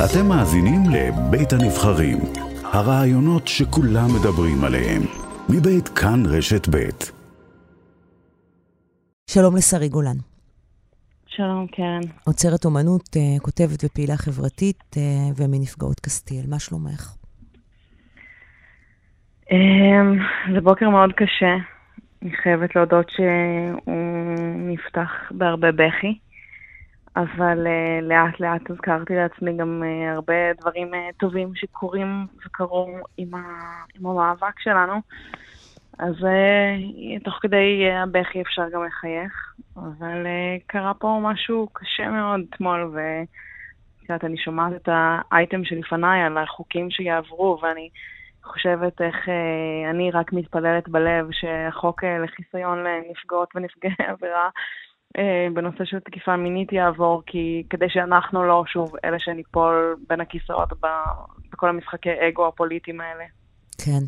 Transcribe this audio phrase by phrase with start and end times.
[0.00, 2.18] אתם מאזינים לבית הנבחרים,
[2.72, 5.02] הרעיונות שכולם מדברים עליהם,
[5.48, 7.12] מבית כאן רשת בית.
[9.30, 10.16] שלום לשרי גולן.
[11.26, 12.00] שלום, קרן.
[12.26, 14.98] עוצרת אומנות, uh, כותבת ופעילה חברתית uh,
[15.36, 16.44] ומנפגעות קסטיאל.
[16.48, 17.14] מה שלומך?
[19.44, 19.54] Um,
[20.54, 21.54] זה בוקר מאוד קשה.
[22.22, 23.94] אני חייבת להודות שהוא
[24.56, 26.18] נפתח בהרבה בכי.
[27.16, 33.34] אבל uh, לאט לאט הזכרתי לעצמי גם uh, הרבה דברים uh, טובים שקורים וקרו עם,
[33.34, 33.38] ה,
[33.94, 35.00] עם המאבק שלנו.
[35.98, 42.08] אז uh, תוך כדי uh, הבכי אפשר גם לחייך, אבל uh, קרה פה משהו קשה
[42.08, 47.88] מאוד אתמול, ואת יודעת, אני שומעת את האייטם שלפניי על החוקים שיעברו, ואני
[48.44, 54.48] חושבת איך uh, אני רק מתפללת בלב שהחוק uh, לחיסיון לנפגעות ונפגעי עבירה
[55.54, 60.68] בנושא של תקיפה מינית יעבור, כי כדי שאנחנו לא, שוב, אלה שניפול בין הכיסאות
[61.52, 63.24] בכל המשחקי אגו הפוליטיים האלה.
[63.78, 64.04] כן.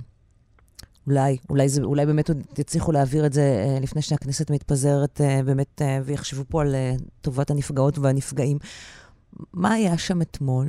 [1.06, 5.40] אולי, אולי, זה, אולי באמת עוד יצליחו להעביר את זה אה, לפני שהכנסת מתפזרת אה,
[5.44, 6.74] באמת, ויחשבו פה על
[7.20, 8.58] טובת הנפגעות והנפגעים.
[9.52, 10.66] מה היה שם אתמול?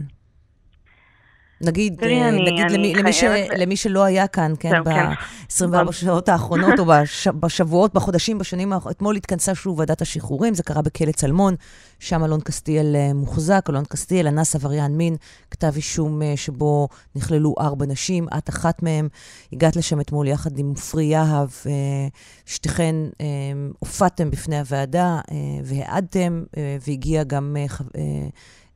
[1.62, 3.24] נגיד, אה, אני, נגיד אני למי, למי, ש,
[3.58, 5.92] למי שלא היה כאן, כן, ב-24 כן.
[5.92, 10.82] שעות האחרונות, או בש, בשבועות, בחודשים, בשנים האחרונות, אתמול התכנסה שוב ועדת השחרורים, זה קרה
[10.82, 11.56] בכלא צלמון,
[12.00, 15.16] שם אלון קסטיאל אה, מוחזק, אלון קסטיאל אנס עבריין מין,
[15.52, 19.08] כתב אישום אה, שבו נכללו ארבע נשים, את אחת מהן,
[19.54, 21.50] הגעת לשם אתמול יחד עם עופרי יהב,
[22.46, 22.96] שתיכן
[23.80, 25.20] הופעתם בפני הוועדה
[25.64, 26.44] והעדתם,
[26.88, 27.56] והגיע גם...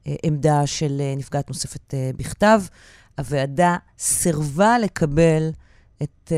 [0.07, 2.61] אה, עמדה של אה, נפגעת נוספת אה, בכתב.
[3.17, 5.49] הוועדה סירבה לקבל
[6.03, 6.31] את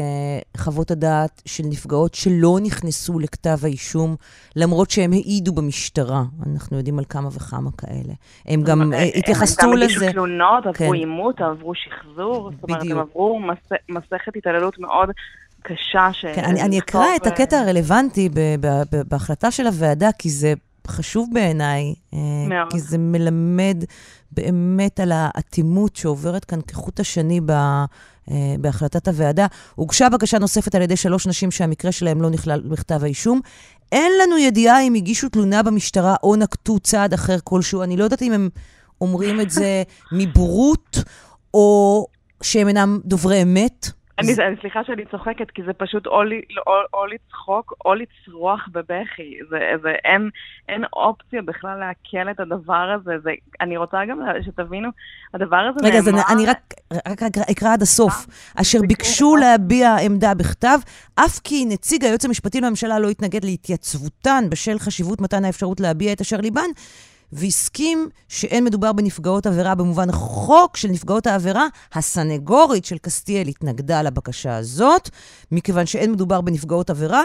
[0.58, 4.16] חוות הדעת של נפגעות שלא נכנסו לכתב האישום,
[4.56, 6.24] למרות שהם העידו במשטרה.
[6.46, 8.14] אנחנו יודעים על כמה וכמה כאלה.
[8.46, 9.66] הם גם התייחסו לזה.
[9.66, 10.94] הם גם הגישו תלונות, עברו כן.
[10.94, 12.50] עימות, עברו שחזור.
[12.50, 12.62] בדיוק.
[12.62, 13.80] זאת אומרת, הם עברו מס...
[13.90, 15.10] מסכת התעללות מאוד
[15.62, 16.14] קשה.
[16.14, 16.26] ש...
[16.26, 17.16] כן, אני, אני אקרא ו...
[17.16, 18.30] את הקטע הרלוונטי
[19.08, 20.54] בהחלטה של הוועדה, כי זה
[20.88, 22.20] חשוב בעיניי, אה,
[22.70, 23.84] כי זה מלמד
[24.32, 27.52] באמת על האטימות שעוברת כאן כחוט השני ב...
[28.32, 29.48] אה, בהחלטת הוועדה.
[29.76, 33.42] הוגשה בקשה נוספת על ידי שלוש נשים שהמקרה שלהם לא נכלל בכתב האישום.
[33.92, 37.84] אין לנו ידיעה אם הגישו תלונה במשטרה או נקטו צעד אחר כלשהו.
[37.84, 38.50] אני לא יודעת אם הם
[39.02, 40.98] אומרים את זה מבורות,
[41.54, 42.06] או
[42.42, 43.92] שהם אינם דוברי אמת.
[44.20, 46.22] אני, סליחה שאני צוחקת, כי זה פשוט או,
[46.68, 49.38] או, או לצחוק או לצרוח בבכי.
[49.50, 50.30] זה, זה, אין,
[50.70, 53.12] אין אופציה בכלל לעכל את הדבר הזה.
[53.24, 54.90] זה, אני רוצה גם שתבינו,
[55.34, 56.12] הדבר הזה רגע, נאמר...
[56.12, 56.74] רגע, אני רק,
[57.08, 58.14] רק, רק אקרא עד הסוף.
[58.14, 58.62] אה?
[58.62, 60.80] אשר ביקשו להביע עמדה בכתב,
[61.16, 66.22] אף כי נציג היועץ המשפטי לממשלה לא התנגד להתייצבותן בשל חשיבות מתן האפשרות להביע את
[66.22, 66.70] אשר ליבן,
[67.34, 71.66] והסכים שאין מדובר בנפגעות עבירה במובן החוק של נפגעות העבירה.
[71.94, 75.10] הסנגורית של קסטיאל התנגדה לבקשה הזאת,
[75.52, 77.24] מכיוון שאין מדובר בנפגעות עבירה,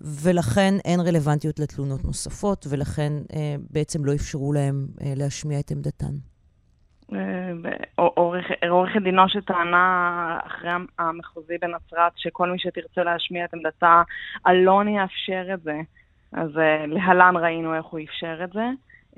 [0.00, 6.14] ולכן אין רלוונטיות לתלונות נוספות, ולכן אה, בעצם לא אפשרו להם אה, להשמיע את עמדתן.
[7.12, 7.52] אה,
[8.68, 14.02] עורכת דינו שטענה אחרי המחוזי בנצרת שכל מי שתרצה להשמיע את עמדתה,
[14.46, 15.80] אלון יאפשר את זה.
[16.32, 18.66] אז אה, להלן ראינו איך הוא אפשר את זה.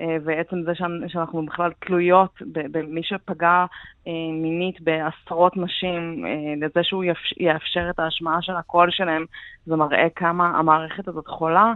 [0.01, 0.71] אה, ועצם זה
[1.07, 3.65] שאנחנו בכלל תלויות במי שפגע
[4.07, 7.03] אה, מינית בעשרות נשים, אה, לזה שהוא
[7.37, 9.25] יאפשר את ההשמעה של הקול שלהם,
[9.65, 11.73] זה מראה כמה המערכת הזאת חולה.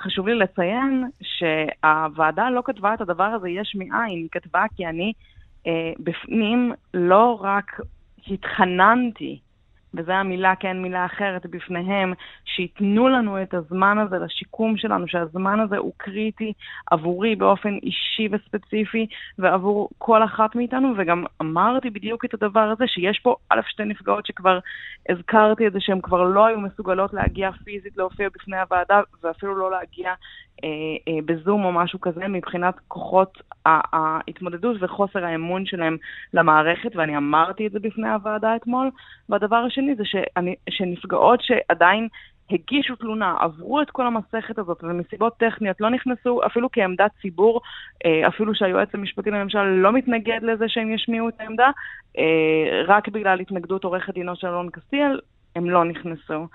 [0.00, 5.12] חשוב לי לציין שהוועדה לא כתבה את הדבר הזה יש מאין, היא כתבה כי אני
[5.98, 7.80] בפנים לא רק
[8.28, 9.38] התחננתי
[9.96, 12.12] וזו המילה, כן, מילה אחרת בפניהם,
[12.44, 16.52] שייתנו לנו את הזמן הזה לשיקום שלנו, שהזמן הזה הוא קריטי
[16.90, 19.06] עבורי באופן אישי וספציפי,
[19.38, 24.26] ועבור כל אחת מאיתנו, וגם אמרתי בדיוק את הדבר הזה, שיש פה א', שתי נפגעות
[24.26, 24.58] שכבר
[25.08, 29.70] הזכרתי את זה, שהן כבר לא היו מסוגלות להגיע פיזית להופיע בפני הוועדה, ואפילו לא
[29.70, 30.12] להגיע
[31.24, 35.96] בזום או משהו כזה, מבחינת כוחות ההתמודדות וחוסר האמון שלהם
[36.34, 38.90] למערכת, ואני אמרתי את זה בפני הוועדה אתמול.
[39.28, 42.08] והדבר השני זה שאני, שנפגעות שעדיין
[42.50, 47.60] הגישו תלונה, עברו את כל המסכת הזאת, ומסיבות טכניות לא נכנסו אפילו כעמדת ציבור,
[48.04, 51.70] אה, אפילו שהיועץ המשפטי לממשלה לא מתנגד לזה שהם ישמיעו את העמדה,
[52.86, 55.20] רק בגלל התנגדות עורכת דינו של אלון קסטיאל,
[55.56, 56.46] הם לא נכנסו.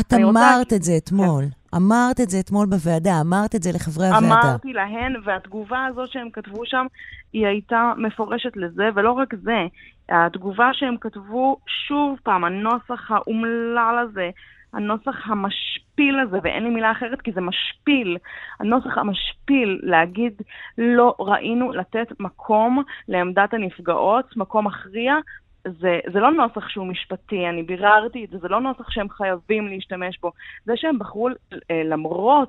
[0.00, 0.76] את אמרת רוצה...
[0.76, 1.44] את זה אתמול.
[1.44, 1.76] כן.
[1.76, 4.26] אמרת את זה אתמול בוועדה, אמרת את זה לחברי הוועדה.
[4.26, 6.86] אמרתי להן, והתגובה הזו שהם כתבו שם,
[7.32, 9.66] היא הייתה מפורשת לזה, ולא רק זה,
[10.08, 11.56] התגובה שהם כתבו,
[11.88, 14.30] שוב פעם, הנוסח האומלל הזה,
[14.72, 18.16] הנוסח המשפיל הזה, ואין לי מילה אחרת כי זה משפיל,
[18.60, 20.32] הנוסח המשפיל להגיד
[20.78, 25.14] לא ראינו לתת מקום לעמדת הנפגעות, מקום מכריע,
[25.64, 29.68] זה, זה לא נוסח שהוא משפטי, אני ביררתי את זה, זה לא נוסח שהם חייבים
[29.68, 30.32] להשתמש בו.
[30.64, 31.28] זה שהם בחרו,
[31.70, 32.48] אה, למרות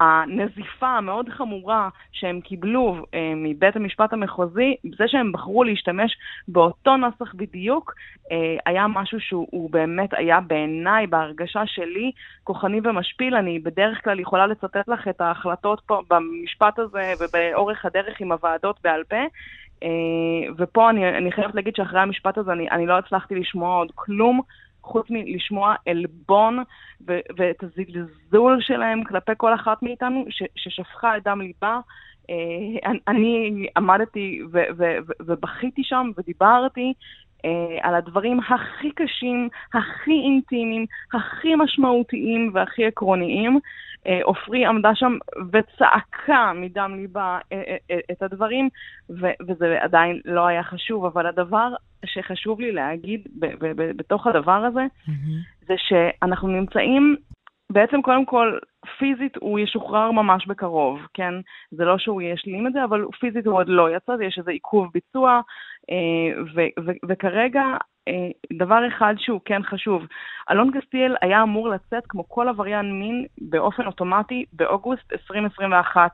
[0.00, 6.16] הנזיפה המאוד חמורה שהם קיבלו אה, מבית המשפט המחוזי, זה שהם בחרו להשתמש
[6.48, 7.94] באותו נוסח בדיוק,
[8.32, 12.12] אה, היה משהו שהוא באמת היה בעיניי, בהרגשה שלי,
[12.44, 13.34] כוחני ומשפיל.
[13.34, 18.80] אני בדרך כלל יכולה לצטט לך את ההחלטות פה במשפט הזה ובאורך הדרך עם הוועדות
[18.84, 19.16] בעל פה.
[19.82, 23.92] Uh, ופה אני, אני חייבת להגיד שאחרי המשפט הזה אני, אני לא הצלחתי לשמוע עוד
[23.94, 24.40] כלום
[24.82, 26.58] חוץ מלשמוע עלבון
[27.08, 31.80] ו- ואת הזלזול שלהם כלפי כל אחת מאיתנו, ש- ששפכה את דם ליבה.
[32.22, 36.92] Uh, אני, עמדתי ו- ו- ו- ובכיתי שם ודיברתי
[37.38, 37.48] uh,
[37.82, 43.60] על הדברים הכי קשים, הכי אינטימיים, הכי משמעותיים והכי עקרוניים.
[44.06, 45.16] אה, עופרי עמדה שם
[45.52, 48.68] וצעקה מדם ליבה אה, אה, את הדברים,
[49.48, 53.28] וזה עדיין לא היה חשוב, אבל הדבר שחשוב לי להגיד
[53.96, 54.86] בתוך הדבר הזה.
[55.66, 57.16] זה שאנחנו נמצאים,
[57.70, 58.58] בעצם קודם כל,
[58.98, 61.34] פיזית הוא ישוחרר ממש בקרוב, כן?
[61.70, 64.88] זה לא שהוא ישלים את זה, אבל פיזית הוא עוד לא יצא, יש איזה עיכוב
[64.94, 65.40] ביצוע,
[66.54, 67.62] ו- ו- וכרגע
[68.52, 70.06] דבר אחד שהוא כן חשוב,
[70.50, 76.10] אלון גסטיאל היה אמור לצאת כמו כל עבריין מין באופן אוטומטי באוגוסט 2021.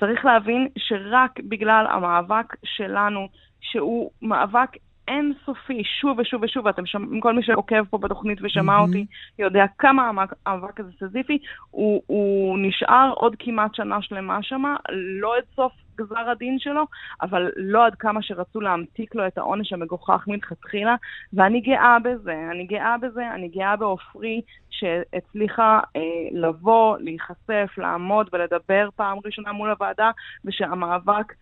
[0.00, 3.28] צריך להבין שרק בגלל המאבק שלנו,
[3.60, 4.68] שהוא מאבק
[5.08, 8.80] אינסופי, שוב ושוב ושוב, ואתם שומעים, כל מי שעוקב פה בתוכנית ושמע mm-hmm.
[8.80, 9.06] אותי,
[9.38, 11.38] יודע כמה המאבק הזה סזיפי,
[11.70, 16.84] הוא, הוא נשאר עוד כמעט שנה שלמה שמה, לא עד סוף גזר הדין שלו,
[17.22, 20.94] אבל לא עד כמה שרצו להמתיק לו את העונש המגוחך מלכתחילה,
[21.32, 26.00] ואני גאה בזה, אני גאה בזה, אני גאה בעופרי שהצליחה אה,
[26.32, 30.10] לבוא, להיחשף, לעמוד ולדבר פעם ראשונה מול הוועדה,
[30.44, 31.32] ושהמאבק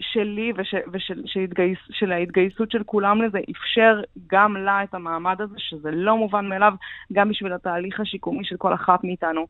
[0.00, 0.52] שלי
[0.92, 6.72] ושל ההתגייסות של כולם לזה אפשר גם לה את המעמד הזה, שזה לא מובן מאליו,
[7.12, 9.46] גם בשביל התהליך השיקומי של כל אחת מאיתנו.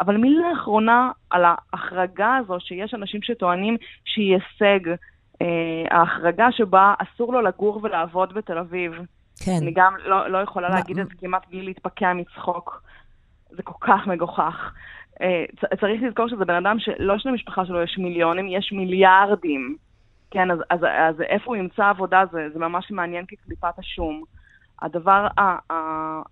[0.00, 4.88] אבל מילה אחרונה על ההחרגה הזו, שיש אנשים שטוענים שהיא הישג,
[5.42, 5.46] אה,
[5.90, 8.92] ההחרגה שבה אסור לו לגור ולעבוד בתל אביב.
[9.44, 9.58] כן.
[9.62, 10.68] אני גם לא, לא יכולה.
[10.68, 12.82] להגיד את זה כמעט בלי להתפקע מצחוק.
[13.50, 14.72] זה כל כך מגוחך.
[15.20, 15.44] אה,
[15.80, 19.76] צריך לזכור שזה בן אדם שלא שלמשפחה שלו יש מיליונים, יש מיליארדים.
[20.30, 24.24] כן, אז, אז, אז איפה הוא ימצא עבודה זה, זה ממש מעניין כקליפת השום.
[24.82, 25.26] הדבר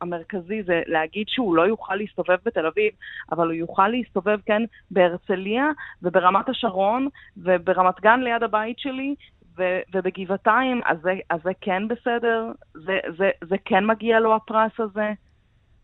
[0.01, 2.93] המרכזי זה להגיד שהוא לא יוכל להסתובב בתל אביב,
[3.33, 5.67] אבל הוא יוכל להסתובב, כן, בהרצליה
[6.03, 9.15] וברמת השרון וברמת גן ליד הבית שלי
[9.59, 12.53] ו- ובגבעתיים, אז זה, אז זה כן בסדר?
[12.75, 15.13] זה, זה, זה כן מגיע לו הפרס הזה?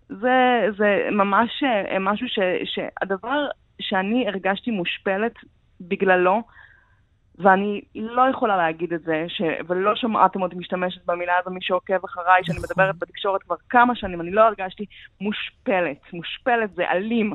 [0.08, 3.46] זה, זה ממש אה, משהו ש, שהדבר
[3.80, 5.34] שאני הרגשתי מושפלת
[5.80, 6.42] בגללו,
[7.42, 9.42] ואני לא יכולה להגיד את זה, ש...
[9.68, 12.98] ולא שמעתם אותי משתמשת במילה הזו, מי שעוקב אחריי, שאני מדברת נכון.
[12.98, 14.84] בתקשורת כבר כמה שנים, אני לא הרגשתי
[15.20, 15.98] מושפלת.
[16.12, 17.34] מושפלת זה אלים.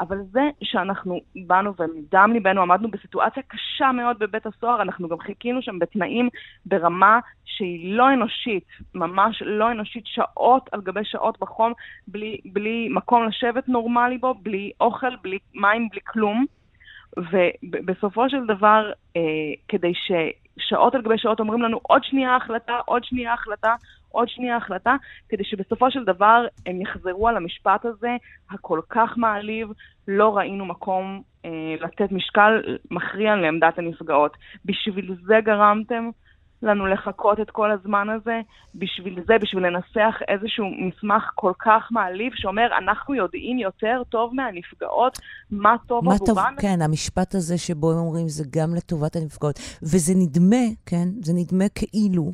[0.00, 5.62] אבל זה שאנחנו באנו ומדם ליבנו עמדנו בסיטואציה קשה מאוד בבית הסוהר, אנחנו גם חיכינו
[5.62, 6.28] שם בתנאים
[6.66, 8.64] ברמה שהיא לא אנושית,
[8.94, 11.72] ממש לא אנושית, שעות על גבי שעות בחום,
[12.08, 16.44] בלי, בלי מקום לשבת נורמלי בו, בלי אוכל, בלי מים, בלי כלום.
[17.16, 19.20] ובסופו של דבר, אה,
[19.68, 23.74] כדי ששעות על גבי שעות אומרים לנו עוד שנייה החלטה, עוד שנייה החלטה,
[24.08, 24.96] עוד שנייה החלטה,
[25.28, 28.16] כדי שבסופו של דבר הם יחזרו על המשפט הזה,
[28.50, 29.68] הכל כך מעליב,
[30.08, 34.36] לא ראינו מקום אה, לתת משקל מכריע לעמדת הנפגעות.
[34.64, 36.10] בשביל זה גרמתם
[36.64, 38.40] לנו לחכות את כל הזמן הזה
[38.74, 45.18] בשביל זה, בשביל לנסח איזשהו מסמך כל כך מעליב שאומר, אנחנו יודעים יותר טוב מהנפגעות
[45.50, 46.26] מה טוב מה עבורן.
[46.26, 49.58] טוב, כן, המשפט הזה שבו הם אומרים, זה גם לטובת הנפגעות.
[49.82, 52.32] וזה נדמה, כן, זה נדמה כאילו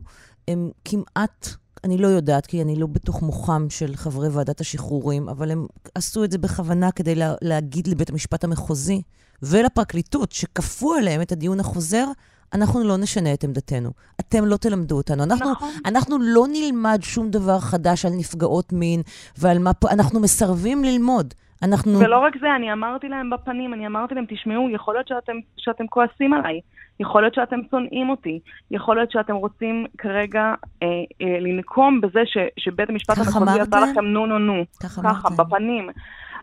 [0.48, 1.48] הם כמעט...
[1.84, 6.24] אני לא יודעת, כי אני לא בתוך מוחם של חברי ועדת השחרורים, אבל הם עשו
[6.24, 9.02] את זה בכוונה כדי לה, להגיד לבית המשפט המחוזי
[9.42, 12.06] ולפרקליטות, שכפו עליהם את הדיון החוזר,
[12.54, 13.90] אנחנו לא נשנה את עמדתנו.
[14.20, 15.22] אתם לא תלמדו אותנו.
[15.22, 15.68] אנחנו, נכון.
[15.86, 19.02] אנחנו לא נלמד שום דבר חדש על נפגעות מין
[19.38, 19.70] ועל מה...
[19.90, 21.34] אנחנו מסרבים ללמוד.
[21.62, 21.98] אנחנו...
[21.98, 25.86] ולא רק זה, אני אמרתי להם בפנים, אני אמרתי להם, תשמעו, יכול להיות שאתם, שאתם
[25.86, 26.60] כועסים עליי,
[27.00, 28.40] יכול להיות שאתם שונאים אותי,
[28.70, 30.88] יכול להיות שאתם רוצים כרגע אה,
[31.22, 34.64] אה, לנקום בזה ש, שבית המשפט המחוזי עשה לכם נו נו נו.
[34.82, 35.90] ככה, ככה בפנים.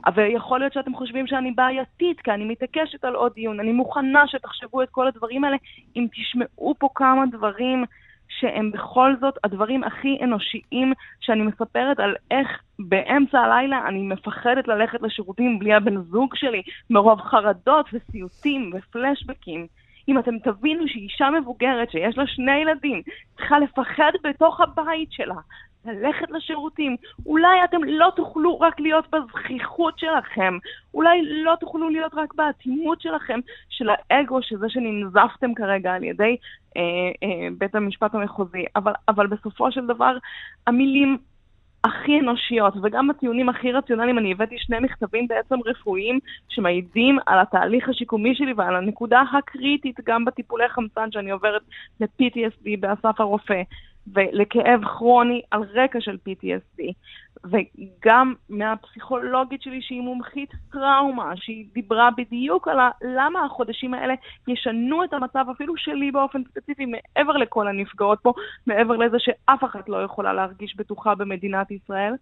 [0.08, 3.60] אבל יכול להיות שאתם חושבים שאני בעייתית, כי אני מתעקשת על עוד דיון.
[3.60, 5.58] אני מוכנה שתחשבו את כל הדברים האלה.
[5.96, 7.86] אם תשמעו פה כמה דברים
[8.30, 12.48] שהם בכל זאת הדברים הכי אנושיים שאני מספרת על איך
[12.80, 19.68] באמצע הלילה אני מפחדת ללכת לשירותים בלי הבן זוג שלי, מרוב חרדות וסיוטים ופלשבקים.
[20.10, 23.02] אם אתם תבינו שאישה מבוגרת שיש לה שני ילדים
[23.38, 25.36] צריכה לפחד בתוך הבית שלה,
[25.88, 30.58] ללכת לשירותים, אולי אתם לא תוכלו רק להיות בזכיחות שלכם,
[30.94, 33.40] אולי לא תוכלו להיות רק באטימות שלכם,
[33.70, 36.38] של האגו, שזה שננזפתם כרגע על ידי
[36.78, 36.82] אה,
[37.24, 40.18] אה, בית המשפט המחוזי, אבל, אבל בסופו של דבר
[40.68, 41.18] המילים
[41.84, 47.90] הכי אנושיות, וגם בטיעונים הכי רציונליים, אני הבאתי שני מכתבים בעצם רפואיים שמעידים על התהליך
[47.90, 51.62] השיקומי שלי ועל הנקודה הקריטית גם בטיפולי חמצן שאני עוברת
[52.00, 53.62] ל-PTSD באסף הרופא.
[54.14, 56.84] ולכאב כרוני על רקע של PTSD.
[57.46, 64.14] וגם מהפסיכולוגית שלי שהיא מומחית טראומה, שהיא דיברה בדיוק על למה החודשים האלה
[64.48, 68.34] ישנו את המצב אפילו שלי באופן ספציפי, מעבר לכל הנפגעות פה,
[68.68, 72.14] מעבר לזה שאף אחת לא יכולה להרגיש בטוחה במדינת ישראל.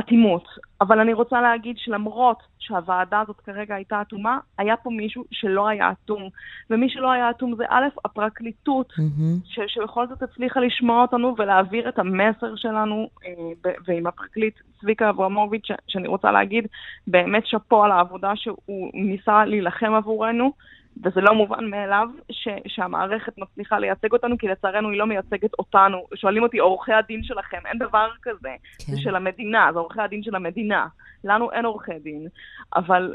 [0.00, 0.48] אטימות.
[0.80, 5.90] אבל אני רוצה להגיד שלמרות שהוועדה הזאת כרגע הייתה אטומה, היה פה מישהו שלא היה
[5.90, 6.28] אטום.
[6.70, 9.44] ומי שלא היה אטום זה א', הפרקליטות, mm-hmm.
[9.44, 15.66] ש- שבכל זאת הצליחה לשמוע אותנו ולהעביר את המסר שלנו, אה, ועם הפרקליט צביקה אברמוביץ',
[15.66, 16.66] ש- שאני רוצה להגיד
[17.06, 20.52] באמת שאפו על העבודה שהוא ניסה להילחם עבורנו.
[21.04, 26.06] וזה לא מובן מאליו ש, שהמערכת מצליחה לייצג אותנו, כי לצערנו היא לא מייצגת אותנו.
[26.14, 28.54] שואלים אותי, עורכי הדין שלכם, אין דבר כזה.
[28.78, 28.92] כן.
[28.92, 30.86] זה של המדינה, זה עורכי הדין של המדינה.
[31.24, 32.28] לנו אין עורכי דין.
[32.76, 33.14] אבל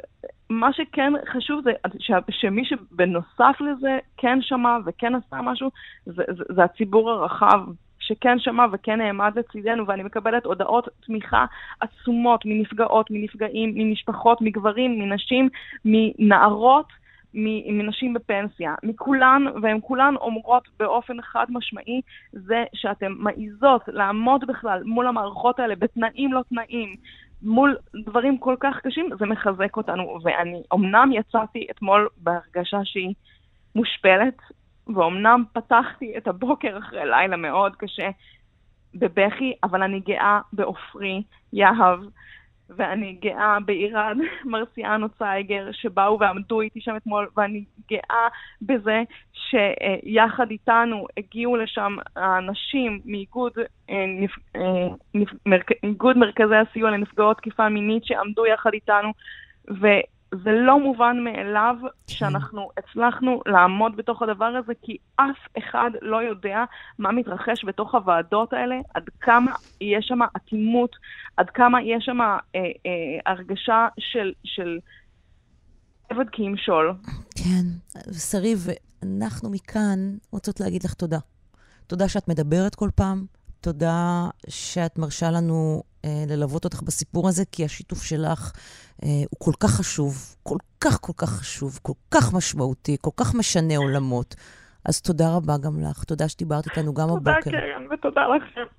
[0.50, 5.70] מה שכן חשוב זה ש, שמי שבנוסף לזה כן שמע וכן עשה משהו,
[6.06, 7.60] זה, זה, זה הציבור הרחב.
[8.00, 11.46] שכן שמע וכן נעמד לצידנו, ואני מקבלת הודעות תמיכה
[11.80, 15.50] עצומות מנפגעות, מנפגעים, ממשפחות, מגברים, מנשים,
[15.86, 16.88] מנערות
[17.34, 25.08] מנשים בפנסיה, מכולן, והן כולן אומרות באופן חד משמעי, זה שאתן מעיזות לעמוד בכלל מול
[25.08, 26.96] המערכות האלה בתנאים לא תנאים,
[27.42, 30.20] מול דברים כל כך קשים, זה מחזק אותנו.
[30.24, 33.14] ואני אמנם יצאתי אתמול בהרגשה שהיא
[33.76, 34.38] מושפלת,
[34.96, 38.10] ואומנם פתחתי את הבוקר אחרי לילה מאוד קשה
[38.96, 42.00] בבכי, אבל אני גאה בעופרי יהב.
[42.76, 44.18] ואני גאה באיראן
[44.52, 48.28] מרסיאנו צייגר, שבאו ועמדו איתי שם אתמול, ואני גאה
[48.62, 53.52] בזה שיחד איתנו הגיעו לשם האנשים מאיגוד
[53.90, 54.06] אה,
[54.56, 54.88] אה,
[56.16, 59.14] מרכזי הסיוע לנפגעות תקיפה מינית שעמדו יחד איתנו,
[59.70, 59.88] ו...
[60.32, 61.90] זה לא מובן מאליו כן.
[62.08, 66.64] שאנחנו הצלחנו לעמוד בתוך הדבר הזה, כי אף אחד לא יודע
[67.00, 70.96] מה מתרחש בתוך הוועדות האלה, עד כמה יש שם אטימות,
[71.38, 72.62] עד כמה יש שם אה, אה,
[73.26, 74.80] הרגשה של, של
[76.10, 76.94] עבד כי ימשול.
[77.36, 77.66] כן,
[78.32, 78.68] שריב,
[79.04, 80.00] אנחנו מכאן
[80.32, 81.20] רוצות להגיד לך תודה.
[81.88, 83.26] תודה שאת מדברת כל פעם,
[83.62, 88.52] תודה שאת מרשה לנו אה, ללוות אותך בסיפור הזה, כי השיתוף שלך
[89.04, 93.36] אה, הוא כל כך חשוב, כל כך כל כך חשוב, כל כך משמעותי, כל כך
[93.36, 94.36] משנה עולמות.
[94.86, 96.04] אז תודה רבה גם לך.
[96.04, 97.52] תודה שדיברת איתנו גם תודה, הבוקר.
[97.52, 98.79] תודה, קרן, ותודה לכם.